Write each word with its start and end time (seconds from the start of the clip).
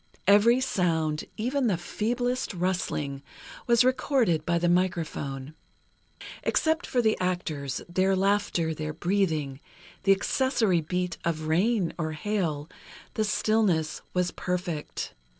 Every 0.25 0.59
sound, 0.59 1.25
even 1.37 1.67
the 1.67 1.77
feeblest 1.77 2.55
rustling, 2.55 3.21
was 3.67 3.83
recorded 3.83 4.47
by 4.47 4.57
the 4.57 4.67
microphone. 4.67 5.53
Except 6.41 6.87
for 6.87 7.03
the 7.03 7.15
actors, 7.19 7.83
their 7.87 8.15
laughter, 8.15 8.73
their 8.73 8.93
breathing, 8.93 9.59
the 10.01 10.11
accessory 10.11 10.81
beat 10.81 11.19
of 11.23 11.47
rain, 11.47 11.93
or 11.99 12.13
hail, 12.13 12.67
the 13.13 13.23
stillness 13.23 14.01
was 14.11 14.31
perfect. 14.31 15.13